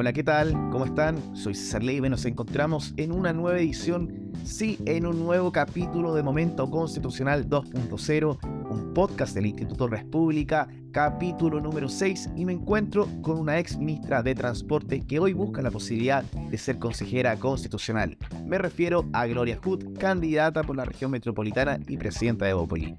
[0.00, 0.52] Hola, ¿qué tal?
[0.72, 1.36] ¿Cómo están?
[1.36, 6.14] Soy César Leiva y nos encontramos en una nueva edición, sí, en un nuevo capítulo
[6.14, 8.38] de Momento Constitucional 2.0,
[8.70, 14.22] un podcast del Instituto República, capítulo número 6, y me encuentro con una ex ministra
[14.22, 18.16] de Transporte que hoy busca la posibilidad de ser consejera constitucional.
[18.46, 22.96] Me refiero a Gloria Hood, candidata por la región metropolitana y presidenta de Bopoli.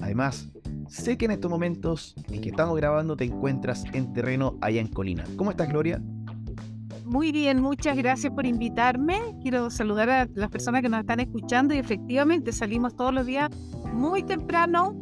[0.00, 0.50] Además,
[0.88, 4.88] sé que en estos momentos en que estamos grabando te encuentras en terreno allá en
[4.88, 5.24] Colina.
[5.36, 6.00] ¿Cómo estás, Gloria?
[7.10, 9.18] Muy bien, muchas gracias por invitarme.
[9.42, 13.50] Quiero saludar a las personas que nos están escuchando y efectivamente salimos todos los días
[13.92, 14.94] muy temprano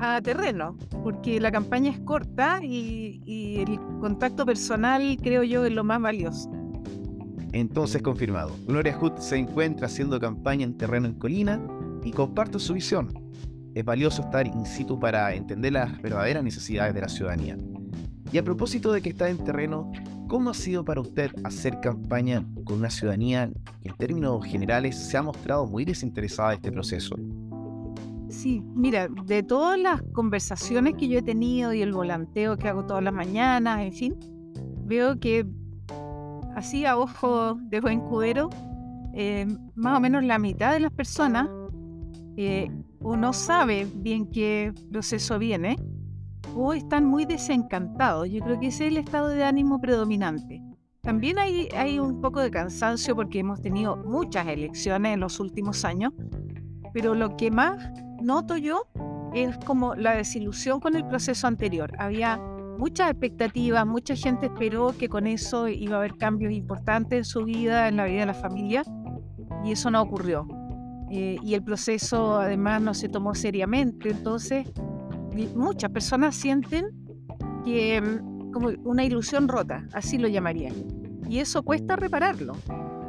[0.00, 5.84] a terreno, porque la campaña es corta y, el contacto personal creo yo es lo
[5.84, 6.50] más valioso.
[7.52, 11.64] Entonces confirmado, Gloria Hood se encuentra haciendo campaña en terreno en Colina
[12.02, 13.14] y comparto su visión.
[13.76, 17.56] Es valioso estar in situ para entender las verdaderas necesidades de la ciudadanía.
[18.34, 19.90] Y a propósito de que está en terreno,
[20.34, 23.50] ¿Cómo ha sido para usted hacer campaña con una ciudadanía
[23.82, 27.14] que en términos generales se ha mostrado muy desinteresada de este proceso?
[28.30, 32.84] Sí, mira, de todas las conversaciones que yo he tenido y el volanteo que hago
[32.84, 34.16] todas las mañanas, en fin,
[34.84, 35.46] veo que
[36.56, 38.50] así a ojo de buen cubero,
[39.12, 41.48] eh, más o menos la mitad de las personas
[42.36, 45.76] eh, o no sabe bien qué proceso viene,
[46.54, 48.28] o están muy desencantados.
[48.30, 50.62] Yo creo que ese es el estado de ánimo predominante.
[51.02, 55.84] También hay, hay un poco de cansancio porque hemos tenido muchas elecciones en los últimos
[55.84, 56.12] años,
[56.92, 57.90] pero lo que más
[58.22, 58.86] noto yo
[59.34, 61.92] es como la desilusión con el proceso anterior.
[61.98, 62.40] Había
[62.78, 67.44] muchas expectativas, mucha gente esperó que con eso iba a haber cambios importantes en su
[67.44, 68.82] vida, en la vida de la familia,
[69.64, 70.46] y eso no ocurrió.
[71.10, 74.66] Eh, y el proceso además no se tomó seriamente, entonces
[75.54, 76.86] muchas personas sienten
[77.64, 80.74] que mm, como una ilusión rota, así lo llamarían.
[81.28, 82.54] Y eso cuesta repararlo.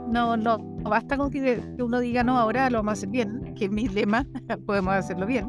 [0.09, 3.66] No, no, basta con que, uno diga, no, ahora lo vamos a hacer bien, que
[3.66, 4.25] es mi lema,
[4.66, 5.47] podemos hacerlo bien.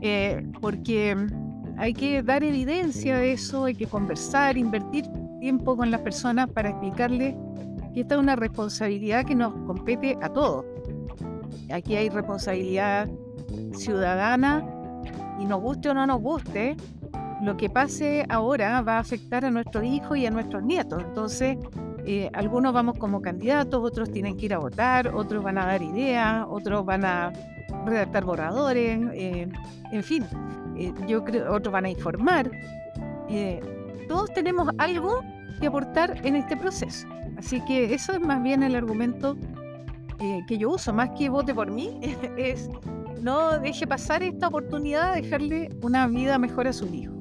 [0.00, 5.04] Eh, porque mm, hay que dar evidencia de eso, hay que conversar, invertir
[5.40, 7.34] tiempo con las personas para explicarles
[7.94, 10.64] que esta es una responsabilidad que nos compete a todos.
[11.72, 13.08] Aquí hay responsabilidad
[13.72, 14.64] ciudadana,
[15.38, 16.76] y nos guste o no nos guste,
[17.42, 21.02] lo que pase ahora va a afectar a nuestros hijos y a nuestros nietos.
[21.02, 21.58] Entonces,
[22.04, 25.82] eh, algunos vamos como candidatos, otros tienen que ir a votar, otros van a dar
[25.82, 27.32] ideas, otros van a
[27.84, 29.48] redactar borradores, eh,
[29.92, 30.24] en fin,
[30.76, 32.50] eh, yo creo, otros van a informar.
[34.08, 35.20] todos tenemos algo
[35.60, 37.08] que aportar en este proceso.
[37.36, 39.36] Así que eso es más bien el argumento
[40.46, 42.00] que yo uso, más que vote por mí,
[42.36, 42.70] es
[43.22, 47.14] no deje pasar esta oportunidad de dejarle una vida mejor a su hijo.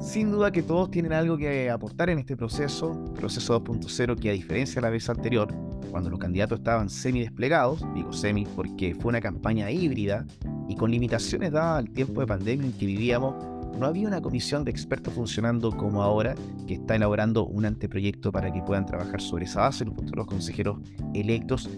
[0.00, 4.32] Sin duda que todos tienen algo que aportar en este proceso, proceso 2.0 que a
[4.32, 5.52] diferencia de la vez anterior,
[5.90, 10.26] cuando los candidatos estaban semi desplegados, digo semi porque fue una campaña híbrida
[10.68, 13.34] y con limitaciones dadas al tiempo de pandemia en que vivíamos,
[13.78, 16.34] no había una comisión de expertos funcionando como ahora,
[16.66, 20.78] que está elaborando un anteproyecto para que puedan trabajar sobre esa base los consejeros
[21.14, 21.68] electos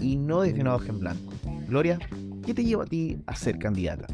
[0.00, 1.32] y no desde una hoja en blanco.
[1.68, 1.98] Gloria,
[2.46, 4.06] ¿qué te lleva a ti a ser candidata?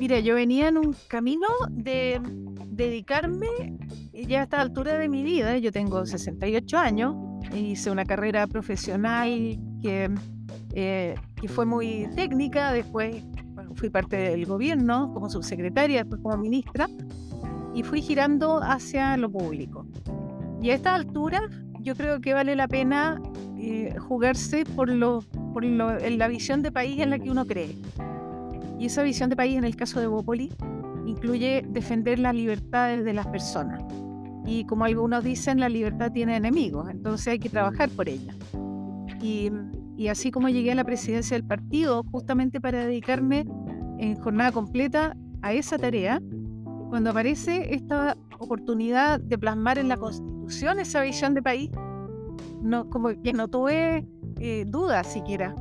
[0.00, 2.18] Mira, yo venía en un camino de
[2.70, 3.48] dedicarme
[4.12, 7.14] ya a esta altura de mi vida, yo tengo 68 años,
[7.54, 10.10] hice una carrera profesional que,
[10.72, 13.22] eh, que fue muy técnica, después
[13.74, 16.88] fui parte del gobierno como subsecretaria, después como ministra,
[17.74, 19.86] y fui girando hacia lo público.
[20.62, 21.50] Y a esta altura
[21.80, 23.20] yo creo que vale la pena
[23.58, 24.90] eh, jugarse por,
[25.64, 27.76] lo, por la visión de país en la que uno cree.
[28.78, 30.52] Y esa visión de país, en el caso de Bópoli,
[31.06, 33.82] incluye defender las libertades de las personas.
[34.44, 38.34] Y como algunos dicen, la libertad tiene enemigos, entonces hay que trabajar por ella.
[39.20, 39.50] Y,
[39.96, 43.46] y así como llegué a la presidencia del partido, justamente para dedicarme
[43.98, 46.20] en jornada completa a esa tarea,
[46.90, 51.70] cuando aparece esta oportunidad de plasmar en la Constitución, esa visión de país,
[52.62, 54.06] no, como que no tuve
[54.38, 55.54] eh, dudas siquiera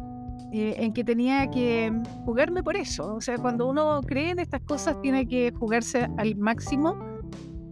[0.51, 1.91] eh, en que tenía que
[2.23, 3.15] jugarme por eso.
[3.15, 6.97] O sea, cuando uno cree en estas cosas tiene que jugarse al máximo.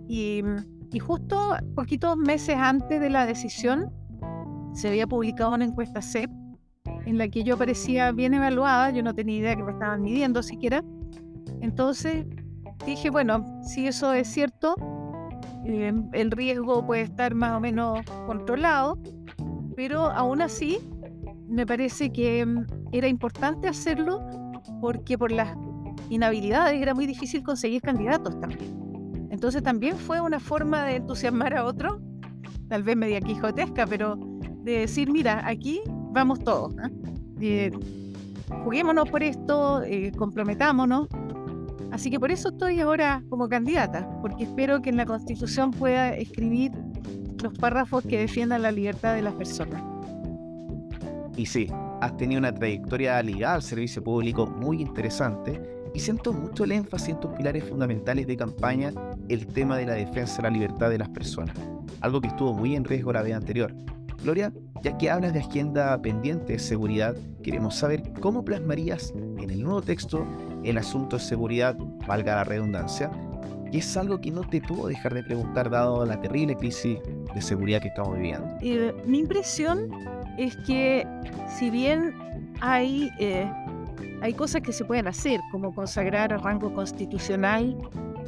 [0.07, 0.43] Y,
[0.91, 3.91] y justo poquitos meses antes de la decisión
[4.73, 6.29] se había publicado una encuesta CEP
[7.05, 10.43] en la que yo parecía bien evaluada, yo no tenía idea que me estaban midiendo
[10.43, 10.83] siquiera.
[11.61, 12.25] Entonces
[12.85, 14.75] dije, bueno, si eso es cierto,
[15.65, 18.97] eh, el riesgo puede estar más o menos controlado,
[19.75, 20.79] pero aún así
[21.47, 24.21] me parece que mm, era importante hacerlo
[24.81, 25.55] porque por las
[26.09, 29.27] inhabilidades era muy difícil conseguir candidatos también.
[29.29, 31.99] Entonces también fue una forma de entusiasmar a otros,
[32.69, 34.15] tal vez media quijotesca, pero
[34.63, 35.81] de decir, mira, aquí
[36.11, 36.73] vamos todos.
[37.41, 37.71] Eh,
[38.63, 41.07] juguémonos por esto, eh, comprometámonos.
[41.91, 46.15] Así que por eso estoy ahora como candidata, porque espero que en la Constitución pueda
[46.15, 46.71] escribir
[47.43, 49.92] los párrafos que defiendan la libertad de las personas.
[51.35, 51.67] Y sí,
[52.01, 55.61] has tenido una trayectoria ligada al servicio público muy interesante
[55.93, 58.91] y siento mucho el énfasis en tus pilares fundamentales de campaña,
[59.29, 61.55] el tema de la defensa de la libertad de las personas,
[62.01, 63.73] algo que estuvo muy en riesgo la vez anterior.
[64.23, 64.53] Gloria,
[64.83, 69.81] ya que hablas de agenda pendiente de seguridad, queremos saber cómo plasmarías en el nuevo
[69.81, 70.25] texto
[70.63, 71.77] el asunto de seguridad,
[72.07, 73.11] valga la redundancia,
[73.73, 76.99] y es algo que no te puedo dejar de preguntar dado la terrible crisis
[77.33, 78.47] de seguridad que estamos viviendo.
[78.61, 79.89] Eh, mi impresión
[80.37, 81.07] es que
[81.57, 82.13] si bien
[82.61, 83.51] hay, eh,
[84.21, 87.75] hay cosas que se pueden hacer, como consagrar a rango constitucional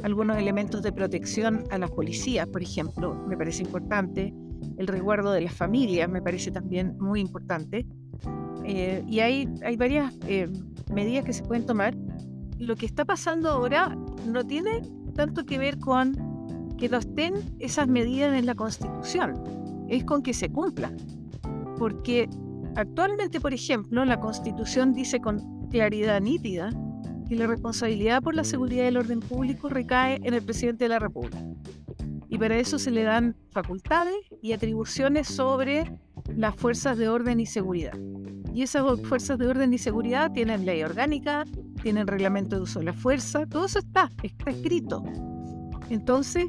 [0.02, 4.34] algunos elementos de protección a las policías, por ejemplo, me parece importante,
[4.78, 7.86] el resguardo de las familias me parece también muy importante.
[8.64, 10.48] Eh, y hay, hay varias eh,
[10.92, 11.94] medidas que se pueden tomar.
[12.58, 13.96] Lo que está pasando ahora
[14.26, 14.82] no tiene
[15.16, 16.14] tanto que ver con
[16.78, 19.42] que no estén esas medidas en la Constitución,
[19.88, 20.96] es con que se cumplan.
[21.78, 22.28] Porque
[22.76, 26.70] actualmente, por ejemplo, la Constitución dice con claridad nítida
[27.28, 30.98] que la responsabilidad por la seguridad del orden público recae en el presidente de la
[30.98, 31.38] República
[32.28, 35.98] y para eso se le dan facultades y atribuciones sobre
[36.34, 37.96] las fuerzas de orden y seguridad.
[38.52, 41.44] Y esas fuerzas de orden y seguridad tienen ley orgánica,
[41.86, 45.04] tienen reglamento de uso de la fuerza, todo eso está, está escrito.
[45.88, 46.46] Entonces,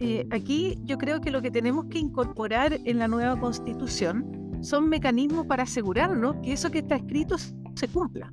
[0.00, 4.88] eh, aquí yo creo que lo que tenemos que incorporar en la nueva constitución son
[4.88, 8.32] mecanismos para asegurarnos que eso que está escrito se cumpla.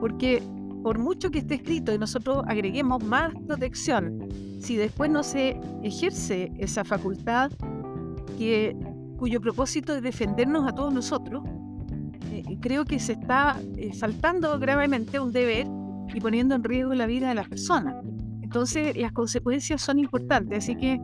[0.00, 0.42] Porque
[0.82, 4.26] por mucho que esté escrito y nosotros agreguemos más protección,
[4.60, 7.52] si después no se ejerce esa facultad
[8.38, 8.74] que,
[9.18, 11.42] cuyo propósito es defendernos a todos nosotros,
[12.56, 15.66] creo que se está eh, saltando gravemente un deber
[16.14, 17.96] y poniendo en riesgo la vida de las personas.
[18.42, 21.00] Entonces las consecuencias son importantes, así que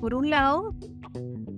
[0.00, 0.74] por un lado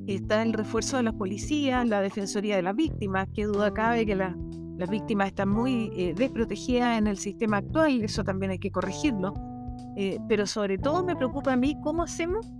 [0.07, 4.17] está el refuerzo de las policías, la defensoría de las víctimas, que duda cabe que
[4.17, 4.37] la
[4.83, 9.33] las víctimas están muy eh, desprotegidas en el sistema actual, eso también hay que corregirlo.
[9.97, 12.51] Eh, pero sobre todo me preocupa a mí cómo hacemos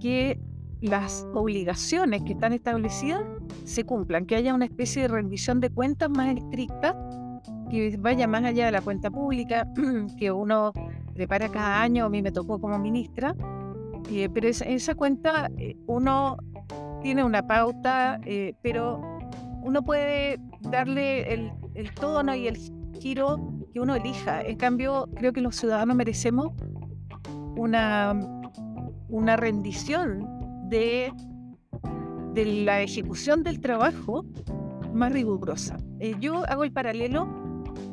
[0.00, 0.40] que
[0.80, 3.22] las obligaciones que están establecidas
[3.64, 6.96] se cumplan, que haya una especie de rendición de cuentas más estricta,
[7.70, 9.66] que vaya más allá de la cuenta pública,
[10.18, 10.72] que uno
[11.14, 13.34] prepara cada año, a mí me tocó como ministra,
[14.10, 15.50] eh, pero esa, esa cuenta
[15.86, 16.36] uno
[17.02, 18.20] tiene una pauta,
[18.62, 19.00] pero
[19.62, 22.56] uno puede darle el, tono y el
[22.98, 23.38] giro
[23.72, 24.42] que uno elija.
[24.42, 26.52] En cambio, creo que los ciudadanos merecemos
[27.56, 28.18] una,
[29.08, 30.39] una rendición
[30.70, 31.12] de,
[32.34, 34.24] la ejecución del trabajo
[34.94, 35.76] más rigurosa.
[35.98, 37.28] Eh, yo hago el paralelo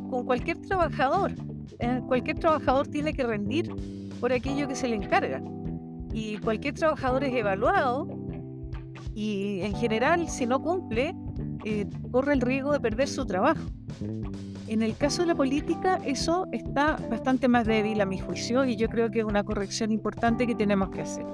[0.09, 1.33] con cualquier trabajador.
[1.79, 3.73] Eh, cualquier trabajador tiene que rendir
[4.19, 5.41] por aquello que se le encarga.
[6.13, 8.07] Y cualquier trabajador es evaluado
[9.13, 11.15] y en general si no cumple
[11.65, 13.61] eh, corre el riesgo de perder su trabajo.
[14.67, 18.75] En el caso de la política, eso está bastante más débil a mi juicio y
[18.75, 21.25] yo creo que es una corrección importante que tenemos que hacer.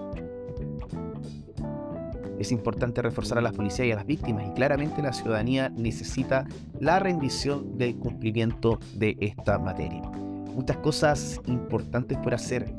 [2.39, 6.45] Es importante reforzar a las policías y a las víctimas y claramente la ciudadanía necesita
[6.79, 10.01] la rendición del cumplimiento de esta materia.
[10.01, 12.73] Muchas cosas importantes por hacer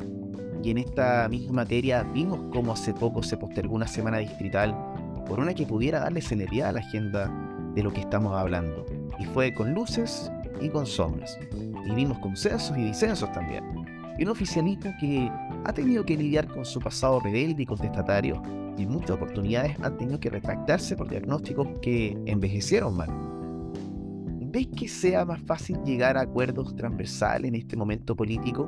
[0.62, 4.74] y en esta misma materia vimos cómo hace poco se postergó una semana distrital
[5.26, 7.30] por una que pudiera darle celeridad a la agenda
[7.74, 8.86] de lo que estamos hablando.
[9.18, 10.30] Y fue con luces
[10.60, 11.38] y con sombras.
[11.86, 13.64] Y vimos consensos y disensos también.
[14.18, 15.30] Y un oficialista que
[15.64, 18.42] ha tenido que lidiar con su pasado rebelde y contestatario
[18.76, 23.10] y muchas oportunidades han tenido que retractarse por diagnósticos que envejecieron mal.
[24.40, 28.66] ¿Ves que sea más fácil llegar a acuerdos transversales en este momento político?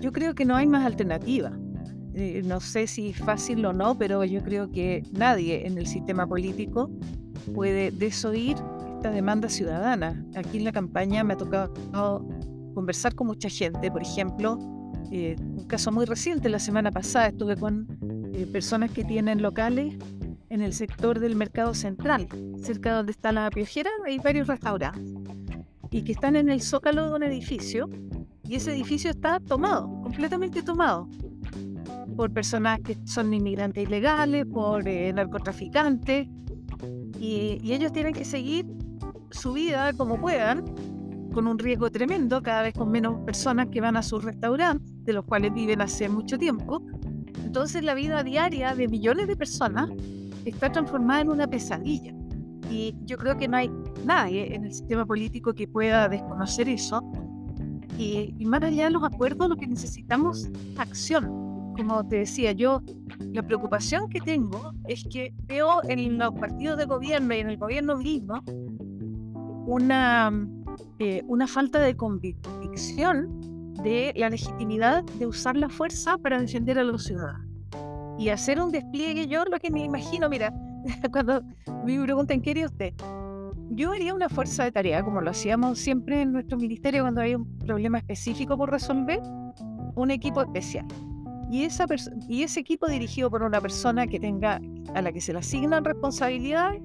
[0.00, 1.52] Yo creo que no hay más alternativa.
[2.14, 6.26] Eh, no sé si fácil o no, pero yo creo que nadie en el sistema
[6.26, 6.90] político
[7.54, 8.56] puede desoír
[8.96, 10.24] esta demanda ciudadana.
[10.34, 11.72] Aquí en la campaña me ha tocado
[12.74, 14.58] conversar con mucha gente, por ejemplo,
[15.12, 17.86] eh, un caso muy reciente, la semana pasada estuve con
[18.32, 19.94] eh, personas que tienen locales
[20.48, 22.28] en el sector del mercado central,
[22.62, 25.14] cerca de donde está la piojera, hay varios restaurantes,
[25.90, 27.88] y que están en el zócalo de un edificio,
[28.44, 31.08] y ese edificio está tomado, completamente tomado
[32.16, 36.28] por personas que son inmigrantes ilegales, por eh, narcotraficantes,
[37.18, 38.66] y, ellos tienen que seguir
[39.30, 40.64] su vida como puedan,
[41.32, 45.12] con un riesgo tremendo, cada vez con menos personas que van a sus restaurantes, de
[45.12, 46.82] los cuales viven hace mucho tiempo.
[47.44, 49.90] Entonces la vida diaria de millones de personas
[50.44, 52.14] está transformada en una pesadilla.
[52.70, 53.70] Y yo creo que no hay
[54.04, 57.02] nadie en el sistema político que pueda desconocer eso.
[57.98, 61.26] Y, y más allá de los acuerdos, lo que necesitamos es acción.
[61.76, 62.82] Como te decía yo,
[63.32, 67.56] la preocupación que tengo es que veo en los partidos de gobierno y en el
[67.56, 68.42] gobierno mismo
[69.66, 70.32] una,
[70.98, 73.39] eh, una falta de convicción
[73.82, 77.46] de la legitimidad de usar la fuerza para defender a los ciudadanos.
[78.18, 80.52] Y hacer un despliegue, yo lo que me imagino, mira,
[81.12, 81.42] cuando
[81.84, 82.94] me preguntan qué haría usted,
[83.70, 87.36] yo haría una fuerza de tarea, como lo hacíamos siempre en nuestro ministerio cuando hay
[87.36, 89.20] un problema específico por resolver,
[89.94, 90.86] un equipo especial.
[91.50, 91.86] Y, esa
[92.28, 94.60] y ese equipo dirigido por una persona que tenga,
[94.94, 96.82] a la que se le asignan responsabilidades,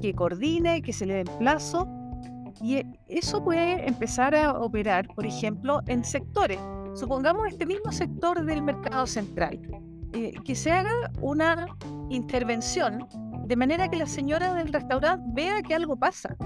[0.00, 1.88] que coordine, que se le den plazo
[2.60, 6.58] y e, eso puede empezar a operar, por ejemplo, en sectores.
[6.94, 9.60] Supongamos este mismo sector del mercado central,
[10.12, 11.66] eh, que se haga una
[12.08, 13.06] intervención
[13.46, 16.36] de manera que la señora del restaurante vea que algo pasa.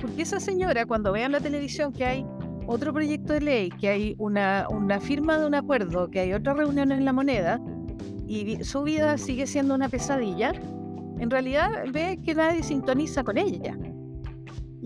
[0.00, 2.26] Porque esa señora, cuando vea en la televisión que hay
[2.66, 6.54] otro proyecto de ley, que hay una, una firma de un acuerdo, que hay otra
[6.54, 7.60] reunión en la moneda,
[8.28, 10.52] y su vida sigue siendo una pesadilla,
[11.18, 13.76] en realidad ve que nadie sintoniza con ella.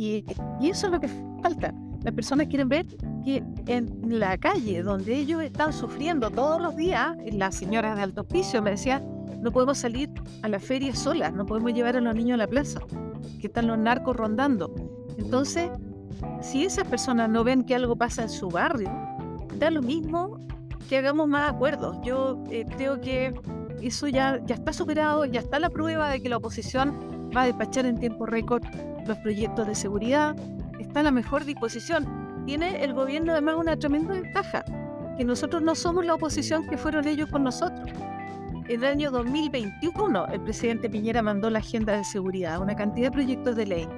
[0.00, 0.24] Y,
[0.62, 1.08] eso es lo que
[1.42, 1.74] falta.
[2.02, 2.86] Las personas quieren ver
[3.22, 8.26] que en la calle donde ellos están sufriendo todos los días, las señoras de alto
[8.26, 9.06] piso me decían,
[9.42, 10.08] no podemos salir
[10.42, 12.80] a la feria solas, no podemos llevar a los niños a la plaza,
[13.38, 14.74] que están los narcos rondando.
[15.18, 15.70] Entonces,
[16.40, 18.90] si esas personas no ven que algo pasa en su barrio,
[19.58, 20.38] da lo mismo
[20.88, 21.98] que hagamos más acuerdos.
[22.02, 23.34] Yo eh, creo que
[23.82, 27.46] eso ya, ya está superado, ya está la prueba de que la oposición va a
[27.46, 28.62] despachar en tiempo récord
[29.06, 30.36] los proyectos de seguridad,
[30.78, 32.06] está en la mejor disposición.
[32.46, 34.64] Tiene el gobierno además una tremenda ventaja,
[35.16, 37.90] que nosotros no somos la oposición que fueron ellos con nosotros.
[38.68, 43.12] En el año 2021 el presidente Piñera mandó la agenda de seguridad, una cantidad de
[43.12, 43.88] proyectos de ley,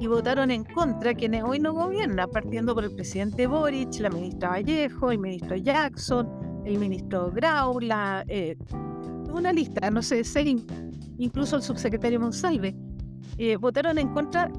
[0.00, 4.50] y votaron en contra quienes hoy no gobiernan, partiendo por el presidente Boric, la ministra
[4.50, 6.28] Vallejo, el ministro Jackson,
[6.64, 8.56] el ministro Grau, la, eh,
[9.32, 10.64] una lista, no sé, seis,
[11.18, 12.74] incluso el subsecretario Monsalve.
[13.36, 14.50] Eh, votaron en contra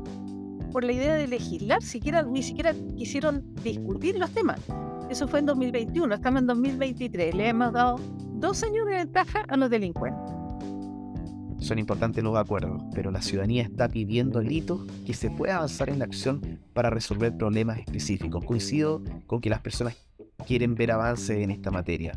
[0.72, 4.60] por la idea de legislar, siquiera, ni siquiera quisieron discutir los temas.
[5.10, 8.00] Eso fue en 2021, estamos en 2023, le hemos dado
[8.36, 10.22] dos años de ventaja a los delincuentes.
[11.60, 16.00] Son importantes los acuerdos, pero la ciudadanía está pidiendo hito que se pueda avanzar en
[16.00, 18.46] la acción para resolver problemas específicos.
[18.46, 19.98] Coincido con que las personas
[20.46, 22.14] quieren ver avance en esta materia.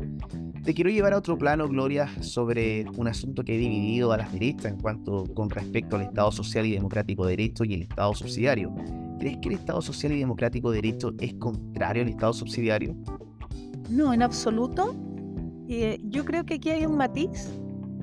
[0.63, 4.31] Te quiero llevar a otro plano, Gloria, sobre un asunto que he dividido a las
[4.31, 8.13] derechas en cuanto con respecto al Estado Social y Democrático de Derecho y el Estado
[8.13, 8.73] Subsidiario.
[9.19, 12.95] ¿Crees que el Estado Social y Democrático de Derecho es contrario al Estado Subsidiario?
[13.89, 14.95] No, en absoluto.
[15.67, 17.49] Eh, yo creo que aquí hay un matiz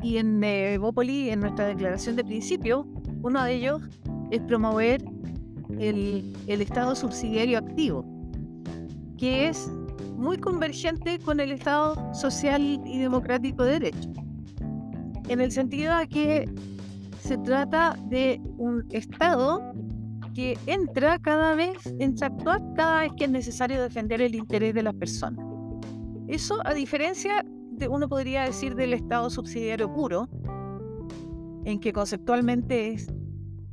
[0.02, 2.86] y en eh, Evópoli, en nuestra declaración de principio,
[3.22, 3.82] uno de ellos
[4.30, 5.02] es promover
[5.78, 8.04] el, el Estado subsidiario activo,
[9.18, 9.70] que es
[10.16, 14.10] muy convergente con el Estado social y democrático de derecho,
[15.28, 16.48] en el sentido de que
[17.20, 19.72] se trata de un Estado
[20.34, 24.74] que entra cada vez, entra a actuar cada vez que es necesario defender el interés
[24.74, 25.44] de las personas.
[26.28, 30.28] Eso a diferencia de, uno podría decir, del Estado subsidiario puro,
[31.64, 33.12] en que conceptualmente es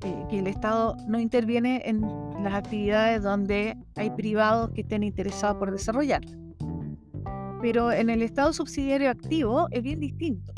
[0.04, 2.02] eh, que el Estado no interviene en
[2.44, 6.22] las actividades donde hay privados que estén interesados por desarrollar.
[7.62, 10.54] Pero en el Estado subsidiario activo es bien distinto,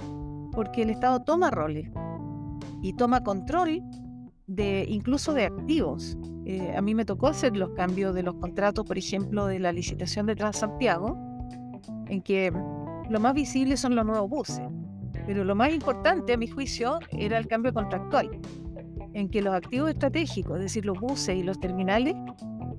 [0.51, 1.89] porque el Estado toma roles
[2.81, 3.81] y toma control
[4.48, 6.17] de incluso de activos.
[6.46, 9.72] Eh, a mí me tocó hacer los cambios de los contratos, por ejemplo, de la
[9.72, 11.17] licitación de Transantiago,
[12.08, 12.51] en que
[13.10, 14.67] lo más visible son los nuevos buses,
[15.25, 18.29] pero lo más importante, a mi juicio, era el cambio contractual
[19.13, 22.16] en que los activos estratégicos, es decir, los buses y los terminales,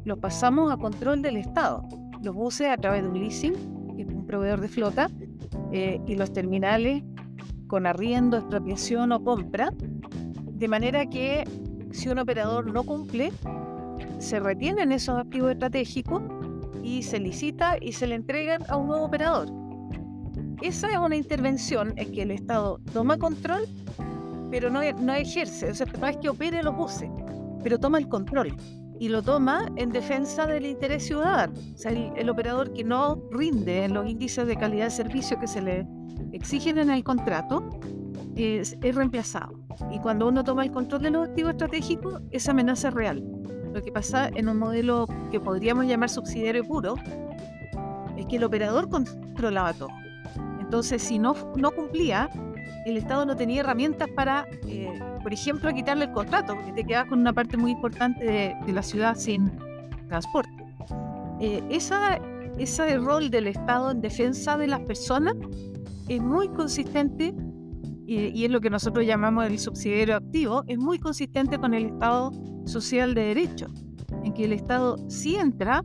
[0.05, 1.87] los pasamos a control del Estado.
[2.23, 3.55] Los buses a través de un leasing,
[3.97, 5.11] que es un proveedor de flota,
[5.73, 7.03] eh, y los terminales
[7.67, 9.71] con arriendo, expropiación o compra,
[10.53, 11.45] de manera que
[11.93, 13.33] si un operador no cumple,
[14.19, 16.23] se retienen esos activos estratégicos
[16.83, 19.49] y se licita y se le entregan a un nuevo operador.
[20.63, 23.67] Esa es una intervención en que el Estado toma control
[24.51, 27.11] pero no, no ejerce, o sea, no es que opere los buses,
[27.63, 28.57] pero toma el control
[29.01, 31.55] y lo toma en defensa del interés ciudadano.
[31.75, 35.47] O sea, el, operador que no rinde en los índices de calidad de servicio que
[35.47, 35.87] se le
[36.33, 37.81] exigen en el contrato
[38.37, 39.59] es, es reemplazado.
[39.91, 43.25] Y cuando uno toma el control de los activos estratégicos, esa amenaza es real.
[43.73, 46.97] lo que pasa en un modelo que podríamos llamar subsidiario puro
[48.19, 49.89] es que el operador controlaba todo.
[50.61, 52.29] Entonces, si no, no cumplía,
[52.87, 57.07] el Estado no tenía herramientas para, eh, por ejemplo, quitarle el contrato, porque te quedas
[57.07, 59.51] con una parte muy importante de, la ciudad sin
[60.09, 60.51] transporte.
[61.41, 62.17] Eh, esa,
[62.59, 65.35] ese rol del Estado en defensa de las personas
[66.09, 67.35] es muy consistente
[68.07, 72.33] y, es lo que nosotros llamamos el subsidiario activo, es muy consistente con el Estado
[72.65, 73.69] social de derecho,
[74.25, 75.85] en que el Estado sí entra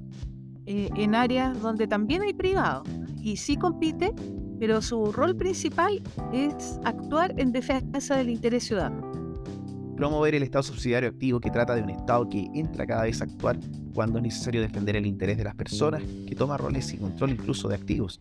[0.66, 2.84] eh, en áreas donde también hay privado
[3.22, 4.12] y sí compite,
[4.60, 6.02] pero su rol principal
[6.34, 9.16] es actuar en defensa del interés ciudadano
[9.96, 13.26] promover el Estado subsidiario activo que trata de un Estado que entra cada vez a
[13.26, 13.58] actuar
[13.94, 17.70] cuando es necesario defender el interés de las personas, que toma roles y control incluso
[17.70, 18.20] de activos.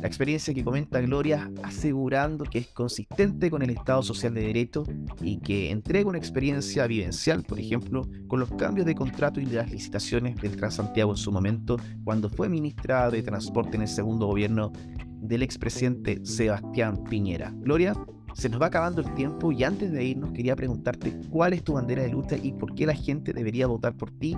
[0.00, 4.84] La experiencia que comenta Gloria asegurando que es consistente con el Estado social de derecho
[5.20, 9.70] y que entrega una experiencia vivencial, por ejemplo, con los cambios de contrato y las
[9.70, 14.72] licitaciones del Transantiago en su momento, cuando fue ministra de Transporte en el segundo gobierno
[15.20, 17.52] del expresidente Sebastián Piñera.
[17.60, 17.94] Gloria
[18.34, 21.72] se nos va acabando el tiempo y antes de irnos quería preguntarte cuál es tu
[21.72, 24.36] bandera de lucha y por qué la gente debería votar por ti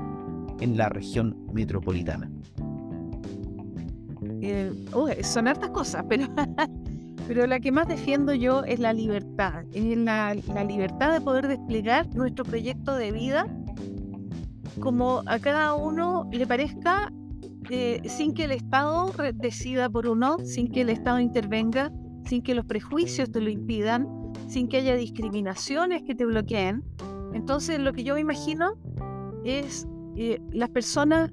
[0.61, 2.31] en la región metropolitana.
[4.43, 4.73] Eh,
[5.23, 6.27] son hartas cosas, pero,
[7.29, 12.07] pero la que más defiendo yo es la libertad, es la, libertad de poder desplegar
[12.15, 13.47] nuestro proyecto de vida
[14.79, 17.13] como a cada uno le parezca,
[17.71, 21.93] eh, sin que el Estado decida por uno, sin que el Estado intervenga,
[22.25, 24.09] sin que los prejuicios te lo impidan,
[24.49, 26.83] sin que haya discriminaciones que te bloqueen.
[27.33, 28.73] Entonces lo que yo me imagino
[29.45, 29.87] es
[30.17, 31.31] eh, las personas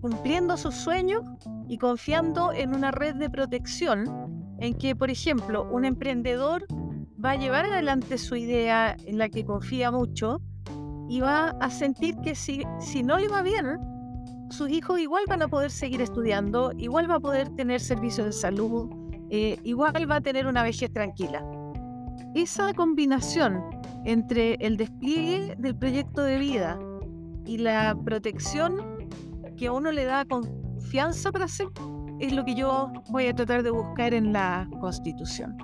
[0.00, 1.22] cumpliendo sus sueños
[1.68, 4.04] y confiando en una red de protección
[4.58, 6.66] en que, por ejemplo, un emprendedor
[7.24, 10.40] va a llevar adelante su idea en la que confía mucho
[11.08, 13.78] y va a sentir que si, si no le va bien,
[14.50, 18.32] sus hijos igual van a poder seguir estudiando, igual va a poder tener servicios de
[18.32, 18.88] salud,
[19.30, 21.44] eh, igual va a tener una vejez tranquila.
[22.34, 23.62] Esa combinación
[24.04, 26.78] entre el despliegue del proyecto de vida
[27.46, 28.76] y la protección
[29.56, 31.68] que a uno le da confianza para hacer
[32.20, 35.56] es lo que yo voy a tratar de buscar en la Constitución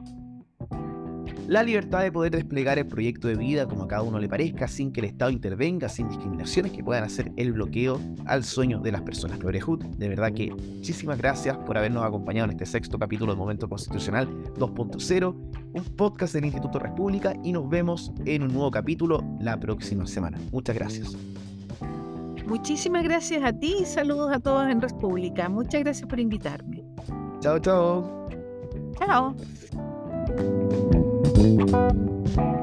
[1.50, 4.68] la libertad de poder desplegar el proyecto de vida como a cada uno le parezca,
[4.68, 8.92] sin que el Estado intervenga, sin discriminaciones que puedan hacer el bloqueo al sueño de
[8.92, 9.40] las personas.
[9.40, 13.68] Florejud, de verdad que muchísimas gracias por habernos acompañado en este sexto capítulo del Momento
[13.68, 15.34] Constitucional 2.0,
[15.72, 20.38] un podcast del Instituto República y nos vemos en un nuevo capítulo la próxima semana.
[20.52, 21.16] Muchas gracias.
[22.46, 25.48] Muchísimas gracias a ti y saludos a todos en República.
[25.48, 26.84] Muchas gracias por invitarme.
[27.40, 28.28] Chao, chao.
[29.00, 29.34] Chao.
[31.40, 32.59] Música